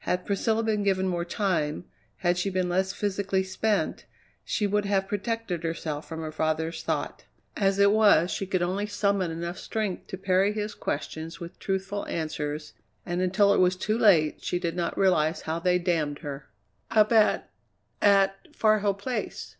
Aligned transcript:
Had 0.00 0.26
Priscilla 0.26 0.62
been 0.62 0.82
given 0.82 1.08
more 1.08 1.24
time, 1.24 1.86
had 2.18 2.36
she 2.36 2.50
been 2.50 2.68
less 2.68 2.92
physically 2.92 3.42
spent, 3.42 4.04
she 4.44 4.66
would 4.66 4.84
have 4.84 5.08
protected 5.08 5.62
herself 5.64 6.06
from 6.06 6.20
her 6.20 6.30
father's 6.30 6.82
thought; 6.82 7.24
as 7.56 7.78
it 7.78 7.90
was 7.90 8.30
she 8.30 8.46
could 8.46 8.60
only 8.60 8.84
summon 8.84 9.30
enough 9.30 9.58
strength 9.58 10.06
to 10.08 10.18
parry 10.18 10.52
his 10.52 10.74
questions 10.74 11.40
with 11.40 11.58
truthful 11.58 12.06
answers, 12.08 12.74
and 13.06 13.22
until 13.22 13.54
it 13.54 13.58
was 13.58 13.74
too 13.74 13.96
late 13.96 14.44
she 14.44 14.58
did 14.58 14.76
not 14.76 14.98
realize 14.98 15.40
how 15.40 15.58
they 15.58 15.78
damned 15.78 16.18
her. 16.18 16.50
"Up 16.90 17.10
at 17.10 17.48
at 18.02 18.54
Far 18.54 18.80
Hill 18.80 18.92
Place." 18.92 19.56